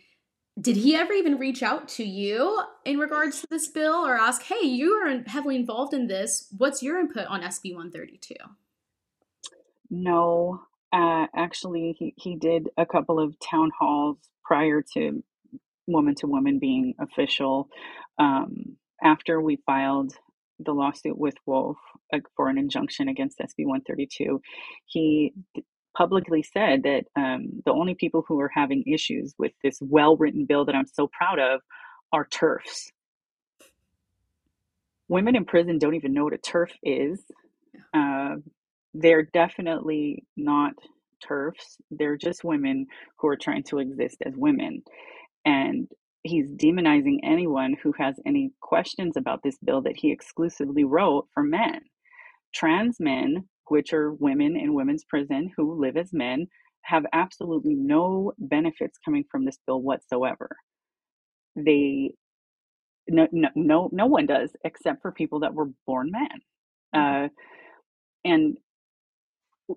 [0.60, 4.42] did he ever even reach out to you in regards to this bill or ask,
[4.42, 6.48] hey, you are heavily involved in this.
[6.56, 8.34] What's your input on SB 132?
[9.90, 15.22] No, uh, actually, he, he did a couple of town halls prior to
[15.86, 17.68] Woman to Woman being official.
[18.18, 20.14] Um, after we filed
[20.58, 21.76] the lawsuit with Wolf
[22.12, 24.40] uh, for an injunction against SB 132,
[24.86, 25.32] he
[25.96, 30.44] publicly said that um, the only people who are having issues with this well written
[30.44, 31.60] bill that I'm so proud of
[32.12, 32.90] are TERFs.
[35.08, 37.20] Women in prison don't even know what a TERF is.
[37.92, 38.36] Uh,
[38.94, 40.72] they're definitely not
[41.26, 41.76] TERFs.
[41.90, 42.86] They're just women
[43.18, 44.82] who are trying to exist as women.
[45.44, 45.88] And
[46.22, 51.42] he's demonizing anyone who has any questions about this bill that he exclusively wrote for
[51.42, 51.80] men.
[52.52, 56.46] Trans men which are women in women's prison who live as men,
[56.82, 60.50] have absolutely no benefits coming from this bill whatsoever.
[61.54, 62.10] They
[63.08, 66.28] no no no, no one does except for people that were born men.
[66.94, 67.24] Mm-hmm.
[67.24, 67.28] Uh,
[68.24, 68.56] and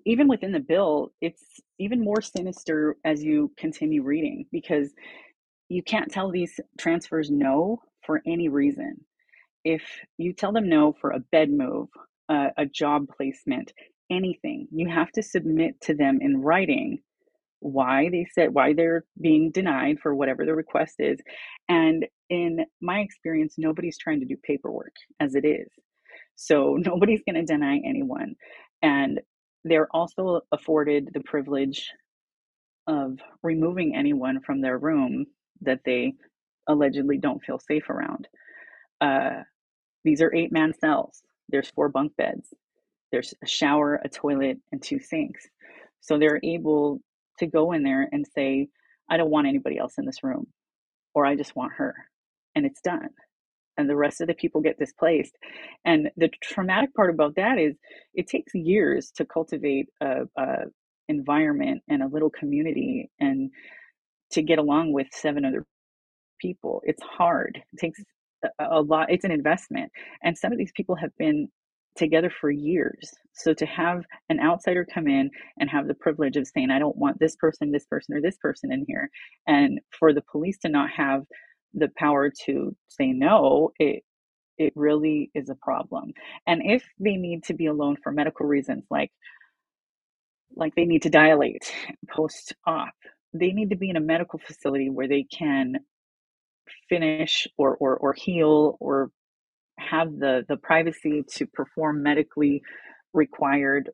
[0.04, 1.42] even within the bill, it's
[1.78, 4.92] even more sinister as you continue reading because
[5.68, 8.96] you can't tell these transfers no for any reason.
[9.64, 9.82] If
[10.18, 11.88] you tell them no for a bed move,
[12.28, 13.72] uh, a job placement,
[14.10, 14.68] anything.
[14.70, 16.98] You have to submit to them in writing
[17.60, 21.18] why they said why they're being denied for whatever the request is.
[21.68, 25.68] And in my experience, nobody's trying to do paperwork as it is.
[26.36, 28.34] So nobody's going to deny anyone.
[28.82, 29.20] And
[29.64, 31.90] they're also afforded the privilege
[32.86, 35.26] of removing anyone from their room
[35.62, 36.14] that they
[36.68, 38.28] allegedly don't feel safe around.
[39.00, 39.42] Uh,
[40.04, 41.22] these are eight man cells.
[41.48, 42.52] There's four bunk beds.
[43.10, 45.46] There's a shower, a toilet, and two sinks.
[46.00, 47.00] So they're able
[47.38, 48.68] to go in there and say,
[49.10, 50.46] I don't want anybody else in this room,
[51.14, 51.94] or I just want her.
[52.54, 53.08] And it's done.
[53.76, 55.36] And the rest of the people get displaced.
[55.84, 57.74] And the traumatic part about that is
[58.14, 60.46] it takes years to cultivate a, a
[61.08, 63.50] environment and a little community and
[64.32, 65.66] to get along with seven other
[66.40, 66.82] people.
[66.84, 67.62] It's hard.
[67.72, 68.00] It takes
[68.44, 69.10] a, a lot.
[69.10, 69.90] It's an investment.
[70.22, 71.48] And some of these people have been
[71.96, 73.10] together for years.
[73.34, 76.96] So to have an outsider come in and have the privilege of saying, I don't
[76.96, 79.10] want this person, this person, or this person in here,
[79.46, 81.22] and for the police to not have
[81.74, 84.04] the power to say no, it
[84.58, 86.12] it really is a problem.
[86.46, 89.12] And if they need to be alone for medical reasons, like
[90.56, 91.72] like they need to dilate
[92.10, 92.94] post op,
[93.34, 95.76] they need to be in a medical facility where they can
[96.88, 99.10] finish or or, or heal or
[99.78, 102.62] have the the privacy to perform medically
[103.14, 103.90] required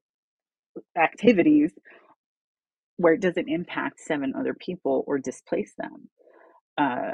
[0.99, 1.73] activities
[2.99, 6.09] where it doesn't impact seven other people or displace them.
[6.79, 7.13] Uh,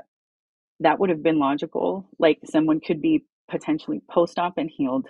[0.81, 2.09] that would have been logical.
[2.19, 5.07] Like someone could be potentially post op and healed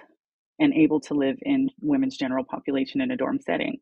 [0.58, 3.78] and able to live in women's general population in a dorm setting.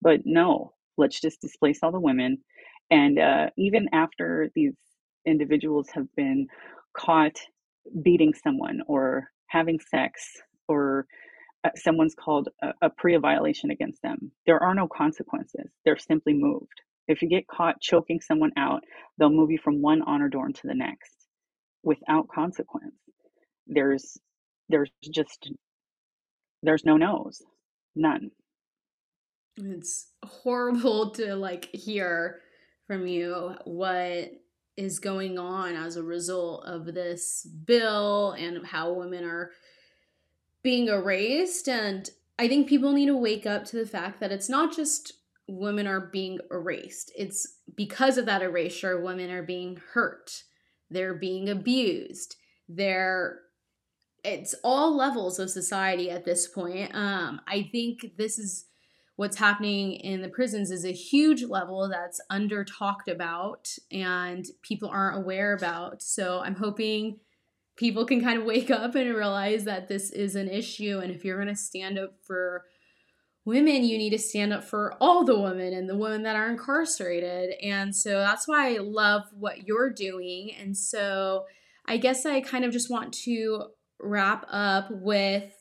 [0.00, 2.38] But no, let's just displace all the women.
[2.90, 4.74] And uh, even after these
[5.26, 6.46] individuals have been
[6.96, 7.36] caught
[8.02, 10.24] beating someone or having sex
[10.68, 11.06] or
[11.64, 15.70] uh, someone's called a, a PREA violation against them, there are no consequences.
[15.84, 16.80] They're simply moved.
[17.06, 18.82] If you get caught choking someone out,
[19.18, 21.23] they'll move you from one honor dorm to the next
[21.84, 22.94] without consequence.
[23.66, 24.18] There's
[24.68, 25.50] there's just
[26.62, 27.42] there's no no's.
[27.94, 28.30] None.
[29.56, 32.40] It's horrible to like hear
[32.86, 34.32] from you what
[34.76, 39.52] is going on as a result of this bill and how women are
[40.62, 41.68] being erased.
[41.68, 45.12] And I think people need to wake up to the fact that it's not just
[45.46, 50.44] women are being erased, it's because of that erasure, women are being hurt,
[50.94, 52.36] they're being abused,
[52.68, 53.40] they're
[54.24, 56.94] it's all levels of society at this point.
[56.94, 58.64] Um, I think this is
[59.16, 64.88] what's happening in the prisons is a huge level that's under talked about and people
[64.88, 66.02] aren't aware about.
[66.02, 67.20] So I'm hoping
[67.76, 71.00] people can kind of wake up and realize that this is an issue.
[71.02, 72.64] And if you're going to stand up for
[73.44, 76.50] women, you need to stand up for all the women and the women that are
[76.50, 77.54] incarcerated.
[77.62, 80.52] And so that's why I love what you're doing.
[80.58, 81.44] And so
[81.86, 83.64] I guess I kind of just want to
[84.00, 85.52] wrap up with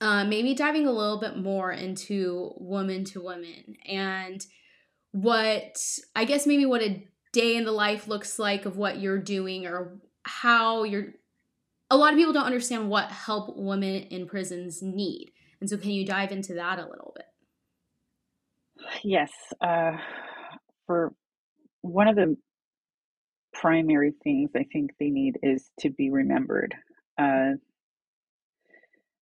[0.00, 4.44] uh, maybe diving a little bit more into woman to woman and
[5.12, 5.78] what
[6.16, 9.66] I guess maybe what a day in the life looks like of what you're doing
[9.66, 11.14] or how you're.
[11.90, 15.32] A lot of people don't understand what help women in prisons need.
[15.62, 17.26] And so, can you dive into that a little bit?
[19.04, 19.30] Yes.
[19.60, 19.92] Uh,
[20.88, 21.12] for
[21.82, 22.36] one of the
[23.54, 26.74] primary things I think they need is to be remembered.
[27.16, 27.52] Uh,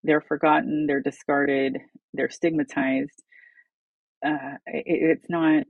[0.03, 1.77] they're forgotten, they're discarded,
[2.15, 3.23] they're stigmatized.
[4.25, 5.65] Uh, it, it's not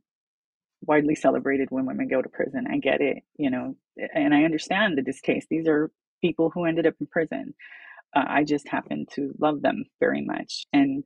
[0.83, 2.67] widely celebrated when women go to prison.
[2.73, 3.75] I get it, you know,
[4.15, 5.49] and I understand the distaste.
[5.51, 7.55] These are people who ended up in prison.
[8.15, 11.05] Uh, I just happen to love them very much, and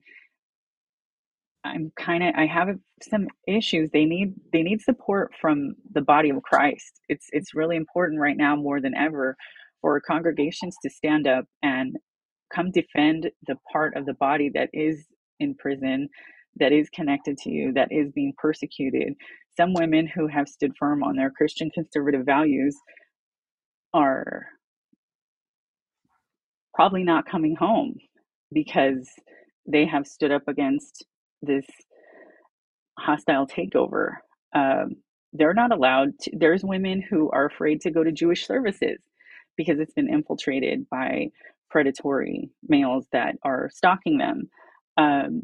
[1.64, 2.68] I'm kind of I have
[3.02, 3.90] some issues.
[3.92, 7.00] They need they need support from the body of Christ.
[7.08, 9.36] It's it's really important right now more than ever
[9.80, 11.96] for congregations to stand up and
[12.54, 15.06] come defend the part of the body that is
[15.40, 16.08] in prison,
[16.56, 19.14] that is connected to you, that is being persecuted.
[19.56, 22.76] Some women who have stood firm on their Christian conservative values
[23.94, 24.46] are
[26.74, 27.96] probably not coming home
[28.52, 29.08] because
[29.66, 31.04] they have stood up against
[31.42, 31.66] this
[32.98, 34.14] hostile takeover.
[34.54, 34.96] Um,
[35.32, 38.98] they're not allowed to, there's women who are afraid to go to Jewish services
[39.56, 41.28] because it's been infiltrated by
[41.70, 44.48] predatory males that are stalking them.
[44.96, 45.42] Um,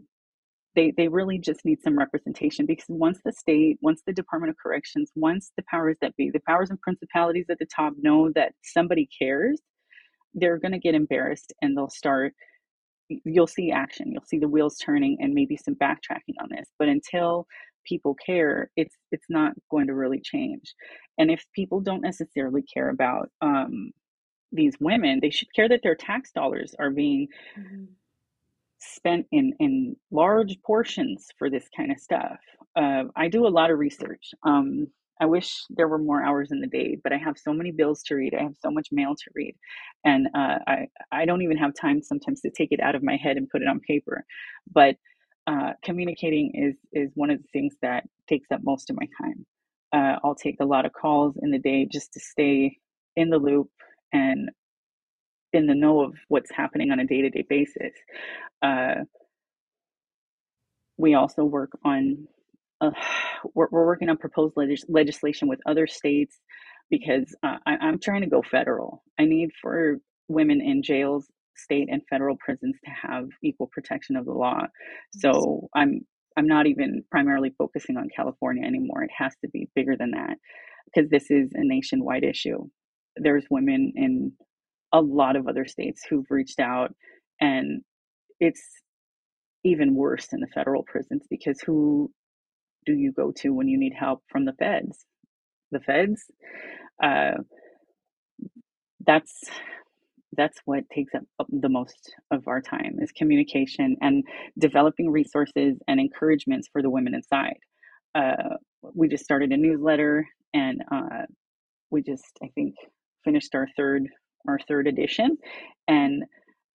[0.76, 4.56] they, they really just need some representation because once the state, once the Department of
[4.62, 8.54] Corrections, once the powers that be, the powers and principalities at the top know that
[8.62, 9.60] somebody cares,
[10.34, 12.34] they're going to get embarrassed and they'll start
[13.24, 16.68] you'll see action, you'll see the wheels turning, and maybe some backtracking on this.
[16.78, 17.46] But until
[17.84, 20.74] people care, it's it's not going to really change.
[21.18, 23.92] And if people don't necessarily care about um,
[24.52, 27.28] these women, they should care that their tax dollars are being
[27.58, 27.84] mm-hmm.
[28.78, 32.38] spent in in large portions for this kind of stuff.
[32.76, 34.32] Uh, I do a lot of research.
[34.44, 34.86] Um,
[35.20, 38.02] I wish there were more hours in the day, but I have so many bills
[38.04, 38.34] to read.
[38.34, 39.54] I have so much mail to read,
[40.04, 43.16] and uh, I I don't even have time sometimes to take it out of my
[43.16, 44.24] head and put it on paper.
[44.72, 44.96] But
[45.46, 49.46] uh, communicating is is one of the things that takes up most of my time.
[49.92, 52.78] Uh, I'll take a lot of calls in the day just to stay
[53.16, 53.68] in the loop
[54.12, 54.50] and
[55.52, 57.92] in the know of what's happening on a day to day basis.
[58.62, 58.94] Uh,
[60.96, 62.28] we also work on
[62.80, 62.90] uh,
[63.54, 66.38] we're, we're, working on proposed legis- legislation with other states
[66.90, 69.02] because uh, I, I'm trying to go federal.
[69.18, 71.26] I need for women in jails,
[71.56, 74.62] state and federal prisons to have equal protection of the law.
[75.12, 76.00] So I'm
[76.36, 79.02] I'm not even primarily focusing on California anymore.
[79.02, 80.36] It has to be bigger than that
[80.86, 82.66] because this is a nationwide issue.
[83.16, 84.32] There's women in
[84.92, 86.94] a lot of other states who've reached out
[87.40, 87.82] and
[88.38, 88.62] it's
[89.64, 92.10] even worse in the federal prisons because who
[92.86, 95.04] do you go to when you need help from the feds?
[95.72, 96.24] The feds.
[97.02, 97.38] Uh,
[99.06, 99.44] that's
[100.36, 104.24] that's what takes up the most of our time is communication and
[104.58, 107.58] developing resources and encouragements for the women inside.
[108.14, 108.56] Uh,
[108.94, 111.26] we just started a newsletter, and uh,
[111.90, 112.74] we just I think
[113.24, 114.08] finished our third
[114.48, 115.36] our third edition,
[115.88, 116.24] and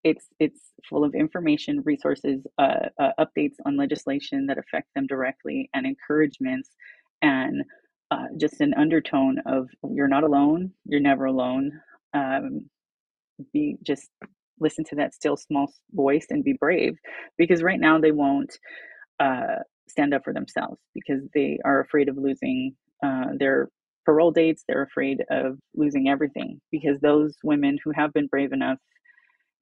[0.06, 5.70] it's it's full of information, resources, uh, uh, updates on legislation that affect them directly,
[5.74, 6.70] and encouragements,
[7.24, 7.64] and
[8.12, 11.72] uh, just an undertone of you're not alone, you're never alone.
[12.14, 12.70] Um,
[13.52, 14.10] be just
[14.60, 16.96] listen to that still small voice and be brave,
[17.38, 18.58] because right now they won't
[19.20, 19.58] uh,
[19.90, 23.70] stand up for themselves because they are afraid of losing uh, their
[24.06, 24.64] parole dates.
[24.68, 28.78] They're afraid of losing everything because those women who have been brave enough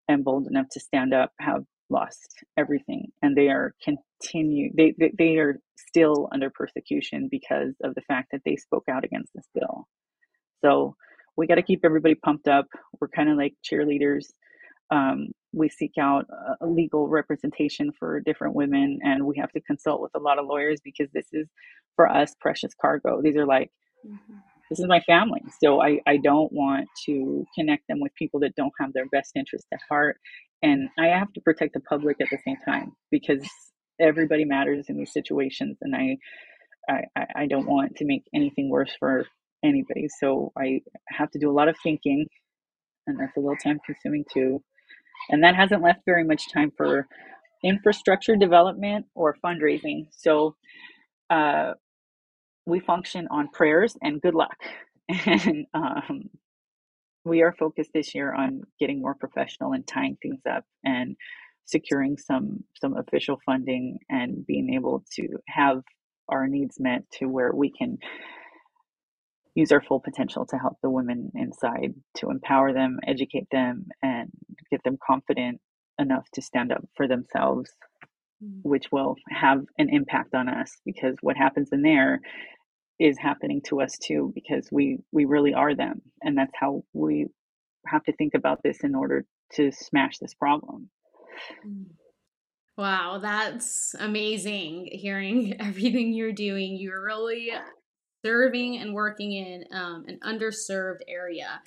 [0.07, 5.11] and bold enough to stand up have lost everything and they are continue they, they,
[5.17, 9.47] they are still under persecution because of the fact that they spoke out against this
[9.53, 9.87] bill.
[10.63, 10.95] So
[11.35, 12.65] we got to keep everybody pumped up.
[12.99, 14.27] We're kind of like cheerleaders.
[14.91, 16.25] Um, we seek out
[16.61, 20.45] a legal representation for different women and we have to consult with a lot of
[20.47, 21.47] lawyers because this is
[21.95, 23.21] for us precious cargo.
[23.21, 23.71] These are like
[24.05, 24.37] mm-hmm
[24.73, 25.41] this is my family.
[25.63, 29.33] So I, I don't want to connect them with people that don't have their best
[29.35, 30.17] interest at heart.
[30.63, 33.47] And I have to protect the public at the same time because
[34.01, 35.77] everybody matters in these situations.
[35.81, 36.17] And I,
[36.89, 39.27] I, I don't want to make anything worse for
[39.63, 40.07] anybody.
[40.19, 42.25] So I have to do a lot of thinking
[43.05, 44.63] and that's a little time consuming too.
[45.29, 47.05] And that hasn't left very much time for
[47.63, 50.07] infrastructure development or fundraising.
[50.11, 50.55] So,
[51.29, 51.73] uh,
[52.65, 54.57] we function on prayers and good luck.
[55.25, 56.29] And um,
[57.25, 61.15] we are focused this year on getting more professional and tying things up and
[61.65, 65.81] securing some some official funding and being able to have
[66.29, 67.97] our needs met to where we can
[69.55, 74.29] use our full potential to help the women inside to empower them educate them and
[74.71, 75.59] get them confident
[75.99, 77.71] enough to stand up for themselves.
[78.63, 82.19] Which will have an impact on us because what happens in there
[82.99, 87.27] is happening to us too because we we really are them and that's how we
[87.87, 90.89] have to think about this in order to smash this problem.
[91.67, 91.85] Mm.
[92.77, 96.77] wow that's amazing hearing everything you're doing.
[96.77, 97.51] You're really
[98.23, 101.61] serving and working in um, an underserved area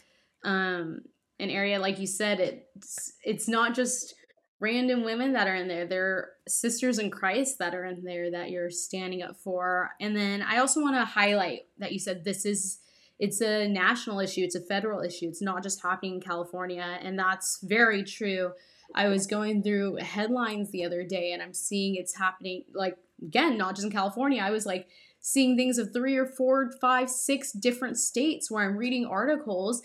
[0.44, 1.00] um,
[1.38, 4.14] an area like you said it's it's not just
[4.60, 5.86] random women that are in there.
[5.86, 9.90] They're sisters in Christ that are in there that you're standing up for.
[10.00, 12.78] And then I also want to highlight that you said this is
[13.18, 15.26] it's a national issue, it's a federal issue.
[15.28, 18.52] It's not just happening in California, and that's very true.
[18.94, 23.56] I was going through headlines the other day and I'm seeing it's happening like again,
[23.56, 24.42] not just in California.
[24.42, 24.88] I was like
[25.20, 29.82] seeing things of three or four, five, six different states where I'm reading articles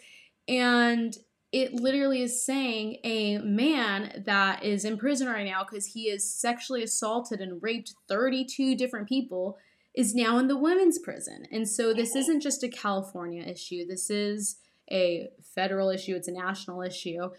[0.48, 1.16] and
[1.52, 6.34] it literally is saying a man that is in prison right now because he has
[6.34, 9.58] sexually assaulted and raped 32 different people
[9.94, 11.46] is now in the women's prison.
[11.52, 13.86] And so this isn't just a California issue.
[13.86, 14.58] This is
[14.90, 17.30] a federal issue, it's a national issue.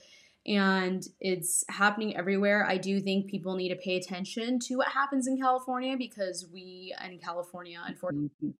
[0.44, 2.66] And it's happening everywhere.
[2.68, 6.94] I do think people need to pay attention to what happens in California because we
[7.02, 8.50] in California, unfortunately, mm-hmm.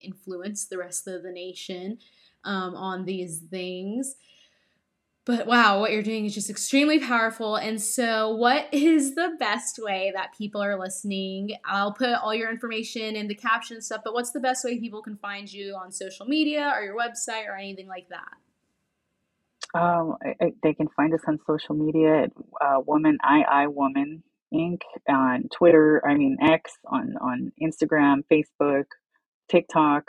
[0.00, 1.98] influence the rest of the nation
[2.44, 4.16] um, on these things
[5.26, 7.56] but wow, what you're doing is just extremely powerful.
[7.56, 11.50] And so, what is the best way that people are listening?
[11.64, 15.02] I'll put all your information in the caption stuff, but what's the best way people
[15.02, 19.78] can find you on social media or your website or anything like that?
[19.78, 22.30] Um, I, I, they can find us on social media at
[22.64, 24.22] uh, Woman I I Woman
[24.54, 24.80] Inc.
[25.08, 26.00] on Twitter.
[26.06, 28.84] I mean X on on Instagram, Facebook,
[29.50, 30.04] TikTok.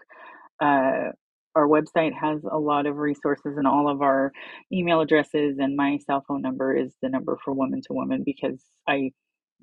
[0.62, 1.12] Uh,
[1.58, 4.32] our website has a lot of resources and all of our
[4.72, 8.62] email addresses and my cell phone number is the number for woman to woman because
[8.88, 9.12] I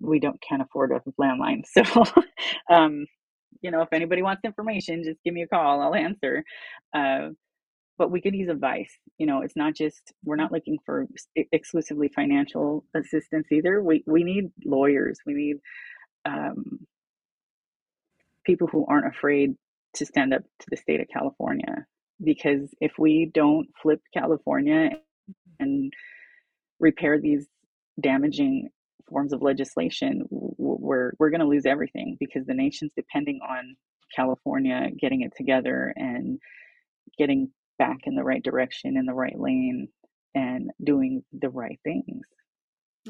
[0.01, 1.63] we don't can't afford a landline.
[1.85, 2.05] So
[2.75, 3.07] um,
[3.61, 5.81] you know, if anybody wants information, just give me a call.
[5.81, 6.45] I'll answer.
[6.95, 7.29] Uh,
[7.97, 8.91] but we could use advice.
[9.19, 11.07] You know, it's not just we're not looking for
[11.53, 13.83] exclusively financial assistance either.
[13.83, 15.19] We we need lawyers.
[15.25, 15.57] We need
[16.25, 16.81] um,
[18.45, 19.55] people who aren't afraid
[19.95, 21.87] to stand up to the state of California
[22.23, 25.33] because if we don't flip California mm-hmm.
[25.61, 25.93] and
[26.81, 27.47] repair these
[28.01, 28.69] damaging
[29.09, 33.77] forms of legislation, we're we're going to lose everything because the nation's depending on
[34.15, 36.39] California getting it together and
[37.19, 39.89] getting back in the right direction in the right lane
[40.35, 42.23] and doing the right things.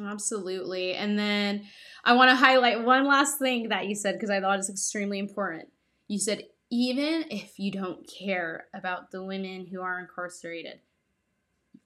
[0.03, 0.95] Absolutely.
[0.95, 1.65] And then
[2.05, 5.19] I want to highlight one last thing that you said because I thought it's extremely
[5.19, 5.69] important.
[6.09, 10.81] You said even if you don't care about the women who are incarcerated,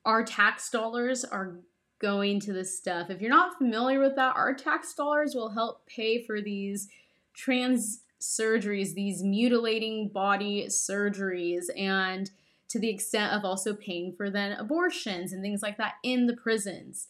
[0.04, 1.56] our tax dollars are
[1.98, 3.10] going to this stuff.
[3.10, 6.88] If you're not familiar with that, our tax dollars will help pay for these
[7.34, 12.30] trans surgeries, these mutilating body surgeries, and
[12.68, 16.36] to the extent of also paying for then abortions and things like that in the
[16.36, 17.08] prisons.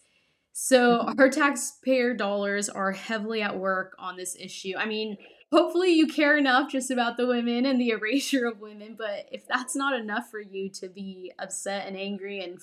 [0.52, 1.20] So mm-hmm.
[1.20, 4.72] our taxpayer dollars are heavily at work on this issue.
[4.76, 5.16] I mean,
[5.50, 9.46] hopefully you care enough just about the women and the erasure of women but if
[9.46, 12.58] that's not enough for you to be upset and angry and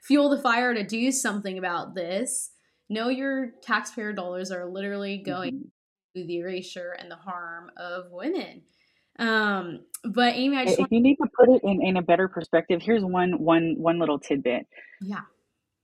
[0.00, 2.50] fuel the fire to do something about this
[2.92, 6.20] know your taxpayer dollars are literally going mm-hmm.
[6.20, 8.62] to the erasure and the harm of women.
[9.18, 12.02] Um but Amie i just if want- you need to put it in in a
[12.02, 14.66] better perspective here's one one one little tidbit.
[15.00, 15.20] Yeah.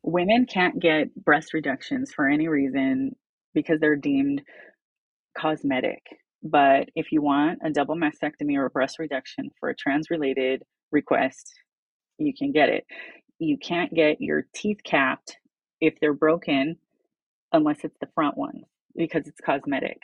[0.03, 3.17] Women can't get breast reductions for any reason
[3.55, 4.43] because they're deemed
[5.37, 6.03] cosmetic.
[6.43, 10.63] But if you want a double mastectomy or breast reduction for a trans related
[10.93, 11.53] request,
[12.19, 12.85] you can get it.
[13.39, 15.37] You can't get your teeth capped
[15.81, 16.77] if they're broken
[17.53, 18.65] unless it's the front ones
[18.97, 19.99] because it's cosmetic.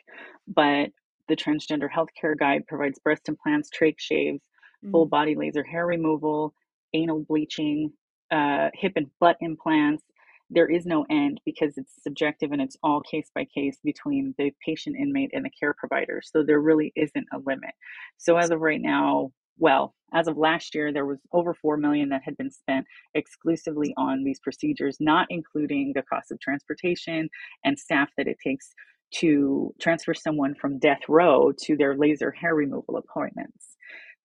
[0.47, 0.91] But
[1.29, 4.93] the Transgender Healthcare Guide provides breast implants, trach shaves, mm-hmm.
[4.93, 6.55] full body laser hair removal,
[6.93, 7.93] anal bleaching,
[8.31, 10.03] uh, hip and butt implants,
[10.51, 14.53] there is no end because it's subjective and it's all case by case between the
[14.65, 16.21] patient inmate and the care provider.
[16.25, 17.75] So there really isn't a limit.
[18.19, 22.09] So as of right now, well, as of last year, there was over 4 million
[22.11, 27.29] that had been spent exclusively on these procedures, not including the cost of transportation
[27.65, 28.75] and staff that it takes
[29.17, 33.77] to transfer someone from death row to their laser hair removal appointments.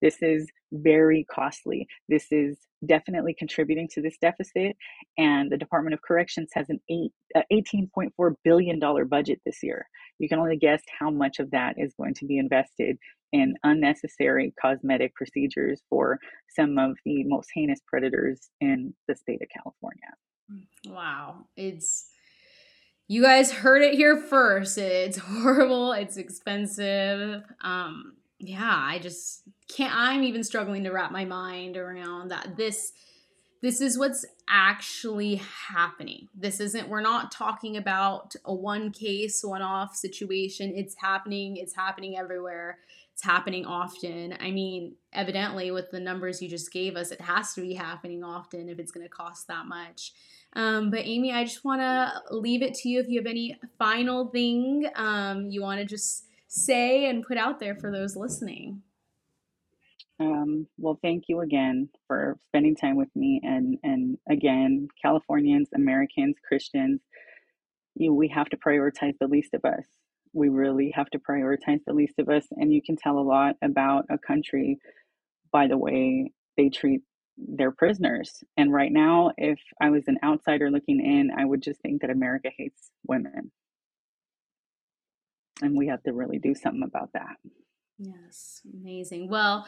[0.02, 1.88] This is very costly.
[2.08, 4.76] This is definitely contributing to this deficit.
[5.18, 9.88] And the Department of Corrections has an eight, uh, $18.4 billion budget this year.
[10.20, 12.98] You can only guess how much of that is going to be invested
[13.32, 16.20] in unnecessary cosmetic procedures for
[16.56, 20.10] some of the most heinous predators in the state of California.
[20.88, 21.46] Wow.
[21.56, 22.08] It's
[23.08, 24.78] you guys heard it here first.
[24.78, 27.44] It's horrible, it's expensive.
[27.62, 32.94] Um yeah, I just can't I'm even struggling to wrap my mind around that this
[33.62, 36.30] this is what's actually happening.
[36.34, 40.74] This isn't we're not talking about a one case one off situation.
[40.76, 42.80] It's happening, it's happening everywhere.
[43.14, 44.34] It's happening often.
[44.40, 48.24] I mean, evidently with the numbers you just gave us, it has to be happening
[48.24, 50.14] often if it's going to cost that much.
[50.54, 53.60] Um, but Amie, I just want to leave it to you if you have any
[53.78, 58.82] final thing um, you want to just say and put out there for those listening?
[60.20, 63.40] Um, well, thank you again for spending time with me.
[63.44, 67.00] And, and again, Californians, Americans, Christians,
[67.96, 69.86] you, we have to prioritize the least of us.
[70.34, 72.46] We really have to prioritize the least of us.
[72.52, 74.80] And you can tell a lot about a country
[75.52, 77.02] by the way they treat
[77.38, 78.44] their prisoners.
[78.58, 82.10] And right now, if I was an outsider looking in, I would just think that
[82.10, 83.52] America hates women
[85.62, 87.38] and we have to really do something about that.
[88.02, 89.28] Yes, amazing.
[89.28, 89.68] Well,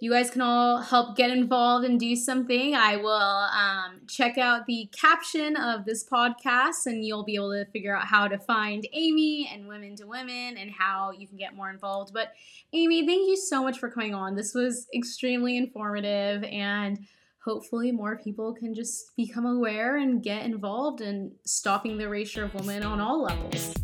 [0.00, 2.74] you guys can all help get involved and do something.
[2.74, 7.64] I will um, check out the caption of this podcast, and you'll be able to
[7.70, 11.56] figure out how to find Amie and Women to Women and how you can get
[11.56, 12.12] more involved.
[12.12, 12.32] But,
[12.74, 14.36] Amie, thank you so much for coming on.
[14.36, 16.98] This was extremely informative, and
[17.42, 22.54] hopefully more people can just become aware and get involved in stopping the erasure of
[22.54, 23.74] women on all levels.